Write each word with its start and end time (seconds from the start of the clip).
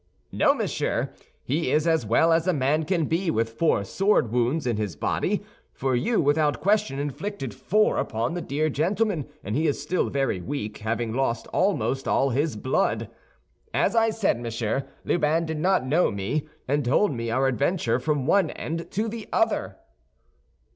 "No, 0.31 0.55
monsieur, 0.55 1.13
he 1.43 1.69
is 1.69 1.85
as 1.87 2.07
well 2.07 2.33
as 2.33 2.47
a 2.47 2.53
man 2.53 2.85
can 2.85 3.05
be 3.05 3.29
with 3.29 3.51
four 3.51 3.83
sword 3.83 4.31
wounds 4.31 4.65
in 4.65 4.77
his 4.77 4.95
body; 4.95 5.43
for 5.73 5.95
you, 5.95 6.19
without 6.19 6.59
question, 6.59 6.97
inflicted 6.97 7.53
four 7.53 7.97
upon 7.97 8.33
the 8.33 8.41
dear 8.41 8.67
gentleman, 8.67 9.29
and 9.43 9.55
he 9.55 9.67
is 9.67 9.79
still 9.79 10.09
very 10.09 10.41
weak, 10.41 10.79
having 10.79 11.13
lost 11.13 11.45
almost 11.53 12.07
all 12.07 12.31
his 12.31 12.55
blood. 12.55 13.11
As 13.75 13.95
I 13.95 14.09
said, 14.09 14.39
monsieur, 14.41 14.87
Lubin 15.05 15.45
did 15.45 15.59
not 15.59 15.85
know 15.85 16.09
me, 16.09 16.47
and 16.67 16.83
told 16.83 17.11
me 17.11 17.29
our 17.29 17.45
adventure 17.45 17.99
from 17.99 18.25
one 18.25 18.49
end 18.49 18.89
to 18.93 19.07
the 19.07 19.29
other." 19.31 19.77